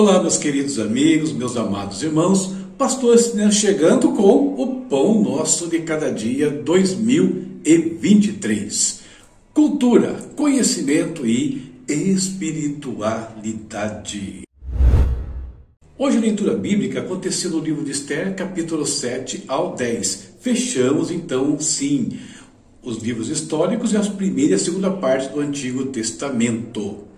[0.00, 3.18] Olá, meus queridos amigos, meus amados irmãos, Pastor
[3.50, 9.00] chegando com o Pão Nosso de Cada Dia 2023.
[9.52, 14.42] Cultura, conhecimento e espiritualidade.
[15.98, 20.34] Hoje a leitura bíblica aconteceu no livro de Esther, capítulo 7 ao 10.
[20.38, 22.20] Fechamos então, sim,
[22.84, 27.08] os livros históricos e a primeira e a segunda parte do Antigo Testamento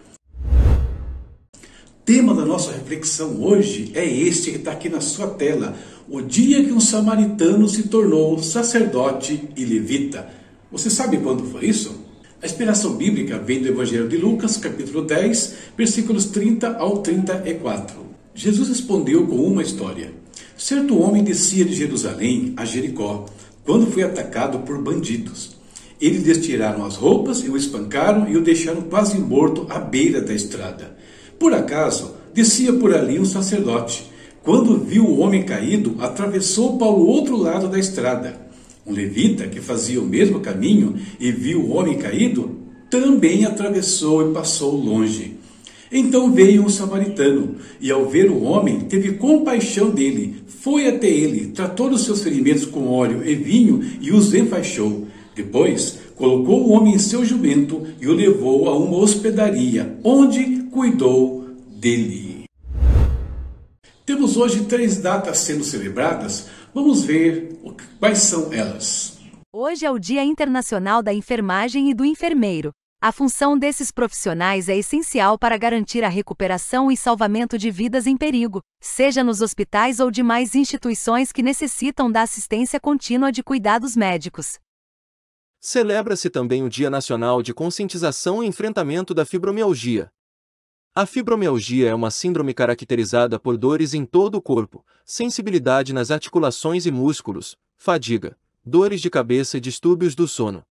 [2.11, 5.77] tema da nossa reflexão hoje é este que está aqui na sua tela:
[6.09, 10.29] o dia que um samaritano se tornou sacerdote e levita.
[10.73, 12.05] Você sabe quando foi isso?
[12.43, 18.05] A inspiração bíblica vem do Evangelho de Lucas, capítulo 10, versículos 30 ao 34.
[18.35, 20.13] Jesus respondeu com uma história.
[20.59, 23.27] Certo homem descia de Jerusalém a Jericó,
[23.65, 25.57] quando foi atacado por bandidos.
[26.01, 30.21] Eles lhes tiraram as roupas e o espancaram e o deixaram quase morto à beira
[30.21, 30.99] da estrada.
[31.41, 34.05] Por acaso, descia por ali um sacerdote.
[34.43, 38.39] Quando viu o homem caído, atravessou para o outro lado da estrada.
[38.87, 42.59] Um levita, que fazia o mesmo caminho e viu o homem caído,
[42.91, 45.39] também atravessou e passou longe.
[45.91, 51.47] Então veio um samaritano, e ao ver o homem, teve compaixão dele, foi até ele,
[51.47, 55.07] tratou dos seus ferimentos com óleo e vinho e os enfaixou.
[55.35, 61.49] Depois, colocou o homem em seu jumento e o levou a uma hospedaria, onde cuidou
[61.67, 62.45] dele.
[64.07, 66.49] Temos hoje três datas sendo celebradas.
[66.73, 67.59] Vamos ver
[67.99, 69.19] quais são elas.
[69.53, 72.71] Hoje é o Dia Internacional da Enfermagem e do Enfermeiro.
[73.03, 78.17] A função desses profissionais é essencial para garantir a recuperação e salvamento de vidas em
[78.17, 84.59] perigo, seja nos hospitais ou demais instituições que necessitam da assistência contínua de cuidados médicos.
[85.61, 90.11] Celebra-se também o Dia Nacional de Conscientização e Enfrentamento da Fibromialgia.
[90.93, 96.85] A fibromialgia é uma síndrome caracterizada por dores em todo o corpo, sensibilidade nas articulações
[96.85, 100.65] e músculos, fadiga, dores de cabeça e distúrbios do sono.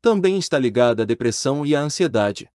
[0.00, 2.48] Também está ligada à depressão e à ansiedade.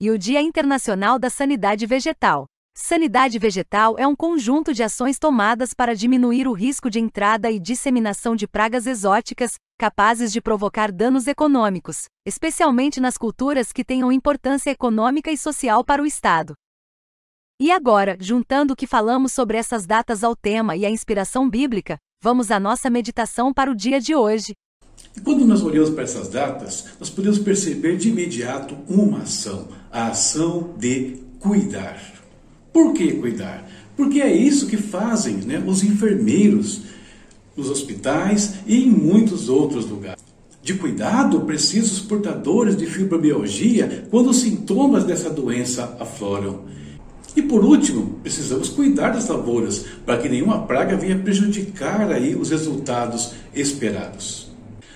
[0.00, 2.46] E o Dia Internacional da Sanidade Vegetal.
[2.80, 7.58] Sanidade vegetal é um conjunto de ações tomadas para diminuir o risco de entrada e
[7.58, 14.70] disseminação de pragas exóticas, capazes de provocar danos econômicos, especialmente nas culturas que tenham importância
[14.70, 16.54] econômica e social para o Estado.
[17.60, 21.98] E agora, juntando o que falamos sobre essas datas ao tema e a inspiração bíblica,
[22.22, 24.54] vamos à nossa meditação para o dia de hoje.
[25.24, 30.74] Quando nós olhamos para essas datas, nós podemos perceber de imediato uma ação, a ação
[30.78, 32.17] de cuidar.
[32.78, 33.68] Por que cuidar?
[33.96, 36.82] Porque é isso que fazem né, os enfermeiros
[37.56, 40.22] nos hospitais e em muitos outros lugares.
[40.62, 46.66] De cuidado precisam os portadores de fibromialgia quando os sintomas dessa doença afloram.
[47.34, 52.50] E por último, precisamos cuidar das lavouras para que nenhuma praga venha prejudicar aí os
[52.50, 54.52] resultados esperados.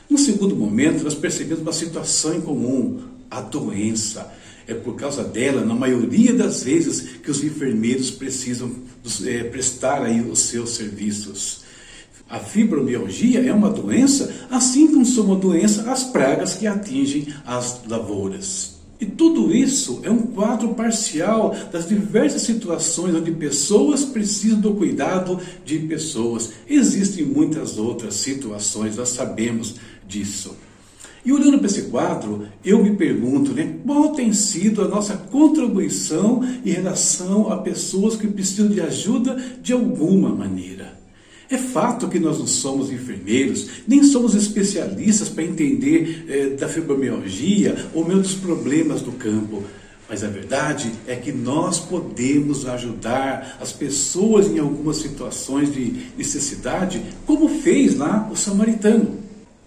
[0.08, 3.00] No segundo momento, nós percebemos uma situação em comum,
[3.32, 4.32] a doença.
[4.66, 8.70] É por causa dela, na maioria das vezes, que os enfermeiros precisam
[9.26, 11.62] é, prestar aí os seus serviços.
[12.28, 17.82] A fibromialgia é uma doença, assim como são uma doença as pragas que atingem as
[17.86, 18.72] lavouras.
[19.00, 25.40] E tudo isso é um quadro parcial das diversas situações onde pessoas precisam do cuidado
[25.64, 26.52] de pessoas.
[26.68, 29.74] Existem muitas outras situações, nós sabemos
[30.06, 30.56] disso.
[31.24, 36.42] E olhando para esse quadro, eu me pergunto, né, qual tem sido a nossa contribuição
[36.64, 41.00] em relação a pessoas que precisam de ajuda de alguma maneira?
[41.48, 47.76] É fato que nós não somos enfermeiros, nem somos especialistas para entender eh, da fibromialgia
[47.94, 49.62] ou mesmo dos problemas do campo.
[50.08, 57.02] Mas a verdade é que nós podemos ajudar as pessoas em algumas situações de necessidade,
[57.26, 59.21] como fez lá o samaritano.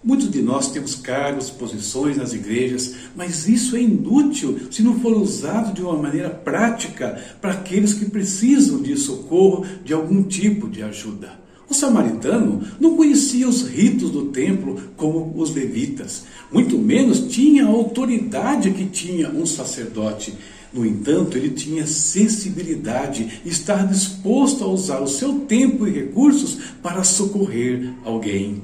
[0.06, 5.12] Muitos de nós temos cargos, posições nas igrejas, mas isso é inútil se não for
[5.16, 10.80] usado de uma maneira prática para aqueles que precisam de socorro, de algum tipo de
[10.84, 11.32] ajuda.
[11.68, 16.22] O samaritano não conhecia os ritos do templo como os levitas,
[16.52, 20.32] muito menos tinha a autoridade que tinha um sacerdote.
[20.72, 26.58] No entanto, ele tinha sensibilidade e estava disposto a usar o seu tempo e recursos
[26.80, 28.62] para socorrer alguém.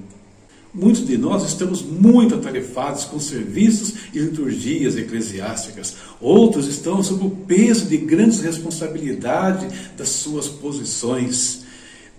[0.75, 5.97] Muitos de nós estamos muito atarefados com serviços e liturgias eclesiásticas.
[6.19, 11.65] Outros estão sob o peso de grandes responsabilidades das suas posições.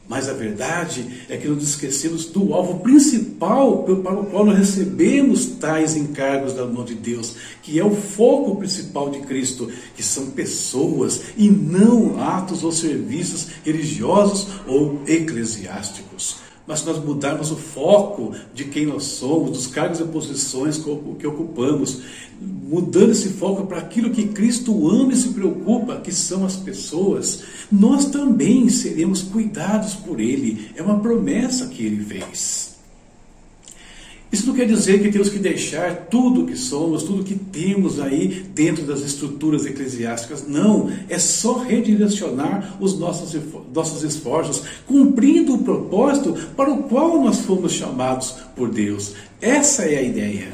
[0.08, 5.48] Mas a verdade é que nos esquecemos do alvo principal para o qual nós recebemos
[5.60, 10.28] tais encargos da mão de Deus, que é o foco principal de Cristo, que são
[10.28, 16.53] pessoas e não atos ou serviços religiosos ou eclesiásticos.
[16.66, 20.78] Mas se nós mudarmos o foco de quem nós somos, dos cargos e posições
[21.20, 22.02] que ocupamos,
[22.42, 27.44] mudando esse foco para aquilo que Cristo ama e se preocupa, que são as pessoas,
[27.72, 30.72] nós também seremos cuidados por Ele.
[30.76, 32.73] É uma promessa que Ele fez.
[34.34, 38.00] Isso não quer dizer que temos que deixar tudo o que somos, tudo que temos
[38.00, 40.48] aí dentro das estruturas eclesiásticas.
[40.48, 43.40] Não, é só redirecionar os nossos,
[43.72, 49.14] nossos esforços, cumprindo o propósito para o qual nós fomos chamados por Deus.
[49.40, 50.48] Essa é a ideia.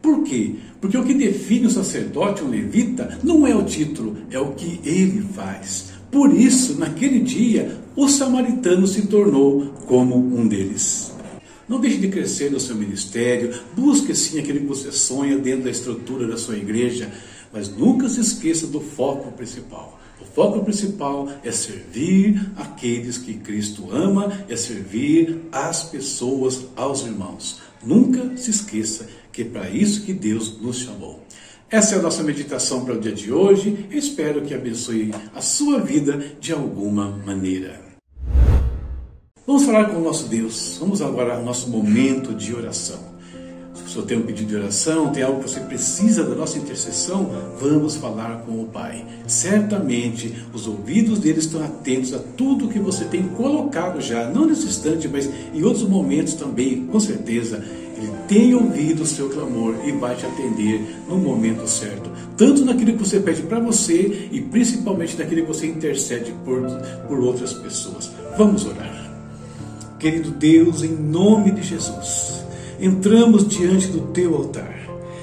[0.00, 0.54] Por quê?
[0.80, 4.80] Porque o que define o sacerdote, o levita, não é o título, é o que
[4.82, 5.92] ele faz.
[6.10, 11.15] Por isso, naquele dia, o samaritano se tornou como um deles.
[11.68, 15.70] Não deixe de crescer no seu ministério, busque sim aquilo que você sonha dentro da
[15.70, 17.10] estrutura da sua igreja,
[17.52, 20.00] mas nunca se esqueça do foco principal.
[20.20, 27.60] O foco principal é servir aqueles que Cristo ama, é servir as pessoas, aos irmãos.
[27.84, 31.26] Nunca se esqueça que é para isso que Deus nos chamou.
[31.68, 33.86] Essa é a nossa meditação para o dia de hoje.
[33.90, 37.85] Eu espero que abençoe a sua vida de alguma maneira.
[39.46, 40.76] Vamos falar com o nosso Deus.
[40.80, 42.98] Vamos agora ao nosso momento de oração.
[43.76, 47.30] Se senhor tem um pedido de oração, tem algo que você precisa da nossa intercessão,
[47.60, 49.06] vamos falar com o Pai.
[49.28, 54.66] Certamente os ouvidos dele estão atentos a tudo que você tem colocado já, não nesse
[54.66, 57.62] instante, mas em outros momentos também, com certeza.
[57.96, 62.10] Ele tem ouvido o seu clamor e vai te atender no momento certo.
[62.36, 66.60] Tanto naquilo que você pede para você e principalmente naquilo que você intercede por,
[67.06, 68.10] por outras pessoas.
[68.36, 69.05] Vamos orar.
[69.98, 72.44] Querido Deus, em nome de Jesus,
[72.78, 74.76] entramos diante do teu altar.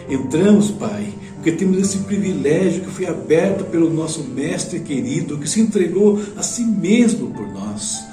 [0.10, 5.62] Entramos, Pai, porque temos esse privilégio que foi aberto pelo nosso Mestre querido, que se
[5.62, 8.04] entregou a si mesmo por nós.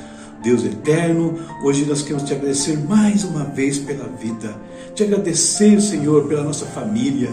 [0.43, 4.55] Deus eterno, hoje nós queremos te agradecer mais uma vez pela vida,
[4.95, 7.31] te agradecer, Senhor, pela nossa família,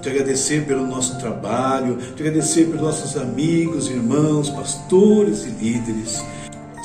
[0.00, 6.22] te agradecer pelo nosso trabalho, te agradecer pelos nossos amigos, irmãos, pastores e líderes.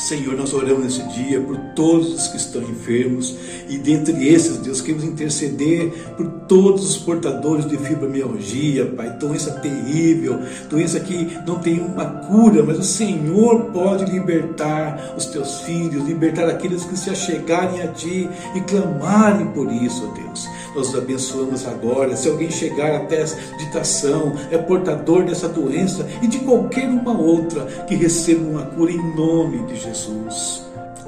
[0.04, 3.34] Senhor, nós oramos nesse dia por todos os que estão enfermos
[3.70, 10.40] e dentre esses, Deus, queremos interceder por todos os portadores de fibromialgia, Pai, doença terrível,
[10.70, 16.50] doença que não tem uma cura, mas o Senhor pode libertar os teus filhos, libertar
[16.50, 20.50] aqueles que se achegarem a Ti e clamarem por isso, Deus.
[20.76, 22.16] Nós os abençoamos agora.
[22.16, 27.66] Se alguém chegar até essa ditação, é portador dessa doença e de qualquer uma outra,
[27.88, 30.64] que receba uma cura em nome de Jesus.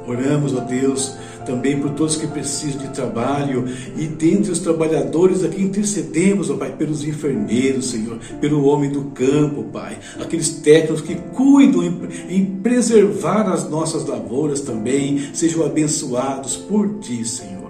[0.08, 1.16] Oramos, ó Deus,
[1.46, 3.66] também por todos que precisam de trabalho
[3.96, 9.64] e dentre os trabalhadores aqui intercedemos, ó Pai, pelos enfermeiros, Senhor, pelo homem do campo,
[9.64, 11.84] Pai, aqueles técnicos que cuidam
[12.30, 17.65] em preservar as nossas lavouras também, sejam abençoados por Ti, Senhor.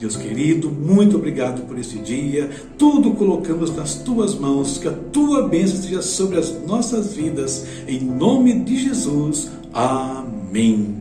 [0.00, 2.48] Deus querido, muito obrigado por esse dia.
[2.78, 7.66] Tudo colocamos nas tuas mãos, que a tua bênção seja sobre as nossas vidas.
[7.86, 9.50] Em nome de Jesus.
[9.74, 10.99] Amém.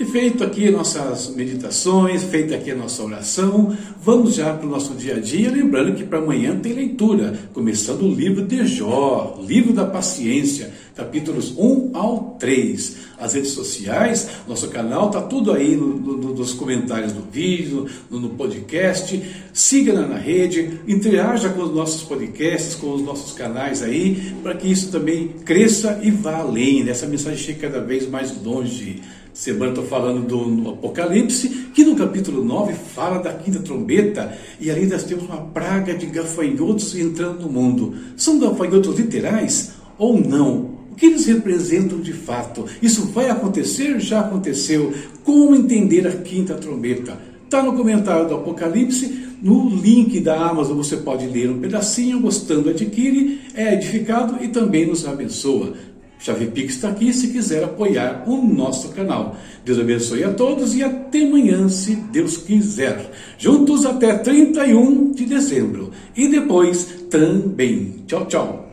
[0.00, 4.94] E feito aqui nossas meditações, feita aqui a nossa oração, vamos já para o nosso
[4.94, 9.72] dia a dia, lembrando que para amanhã tem leitura, começando o livro de Jó, livro
[9.72, 13.08] da paciência, capítulos 1 ao 3.
[13.18, 18.20] As redes sociais, nosso canal, está tudo aí no, no, nos comentários do vídeo, no,
[18.20, 19.20] no podcast.
[19.52, 24.54] Siga na, na rede, interaja com os nossos podcasts, com os nossos canais aí, para
[24.54, 26.92] que isso também cresça e vá além, né?
[26.92, 29.02] essa mensagem chegue cada vez mais longe.
[29.38, 34.86] Semana estou falando do Apocalipse, que no capítulo 9 fala da quinta trombeta, e ali
[34.86, 37.94] nós temos uma praga de gafanhotos entrando no mundo.
[38.16, 40.78] São gafanhotos literais ou não?
[40.92, 42.64] O que eles representam de fato?
[42.82, 43.98] Isso vai acontecer?
[44.00, 44.92] Já aconteceu.
[45.24, 47.18] Como entender a quinta trombeta?
[47.44, 52.68] Está no comentário do Apocalipse, no link da Amazon você pode ler um pedacinho, gostando,
[52.68, 55.74] adquire, é edificado e também nos abençoa.
[56.18, 59.36] Chave Pix está aqui se quiser apoiar o nosso canal.
[59.64, 63.10] Deus abençoe a todos e até amanhã, se Deus quiser.
[63.38, 65.92] Juntos até 31 de dezembro.
[66.16, 68.02] E depois também.
[68.06, 68.67] Tchau, tchau.